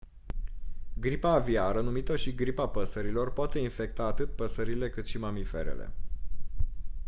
[0.93, 5.91] gripa aviară numită și gripa păsărilor poate infecta atât păsările cât și mamiferele